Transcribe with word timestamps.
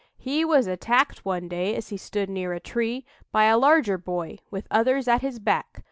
He 0.17 0.43
was 0.43 0.65
attacked 0.65 1.25
one 1.25 1.47
day 1.47 1.75
as 1.75 1.89
he 1.89 1.97
stood 1.97 2.27
near 2.27 2.53
a 2.53 2.59
tree 2.59 3.05
by 3.31 3.43
a 3.43 3.55
larger 3.59 3.99
boy 3.99 4.39
with 4.49 4.65
others 4.71 5.07
at 5.07 5.21
his 5.21 5.37
back. 5.37 5.79